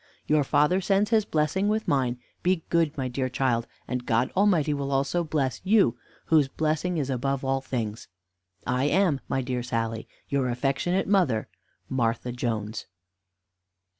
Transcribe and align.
Your 0.25 0.43
father 0.43 0.81
sends 0.81 1.11
his 1.11 1.25
blessing 1.25 1.67
with 1.67 1.87
mine. 1.87 2.17
Be 2.41 2.63
good, 2.69 2.97
my 2.97 3.07
dear 3.07 3.29
child, 3.29 3.67
and 3.87 4.03
God 4.03 4.31
Almighty 4.35 4.73
will 4.73 4.91
also 4.91 5.23
bless 5.23 5.61
you, 5.63 5.95
whose 6.25 6.47
blessing 6.47 6.97
is 6.97 7.11
above 7.11 7.45
all 7.45 7.61
things. 7.61 8.07
"I 8.65 8.85
am, 8.85 9.21
my 9.29 9.43
dear 9.43 9.61
Sally, 9.61 10.07
"Your 10.27 10.49
affectionate 10.49 11.07
mother, 11.07 11.49
"MARTHA 11.87 12.31
JONES." 12.31 12.87